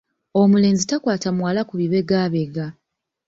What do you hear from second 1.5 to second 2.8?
ku bibegabega